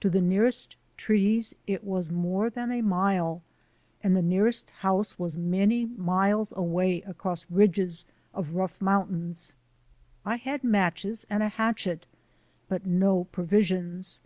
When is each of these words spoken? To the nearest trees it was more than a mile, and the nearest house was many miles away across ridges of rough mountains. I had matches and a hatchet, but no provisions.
To 0.00 0.10
the 0.10 0.20
nearest 0.20 0.74
trees 0.96 1.54
it 1.68 1.84
was 1.84 2.10
more 2.10 2.50
than 2.50 2.72
a 2.72 2.82
mile, 2.82 3.44
and 4.02 4.16
the 4.16 4.20
nearest 4.20 4.70
house 4.78 5.20
was 5.20 5.36
many 5.36 5.86
miles 5.86 6.52
away 6.56 7.02
across 7.02 7.46
ridges 7.48 8.04
of 8.34 8.56
rough 8.56 8.80
mountains. 8.80 9.54
I 10.24 10.34
had 10.34 10.64
matches 10.64 11.24
and 11.30 11.44
a 11.44 11.48
hatchet, 11.48 12.08
but 12.68 12.86
no 12.86 13.22
provisions. 13.30 14.18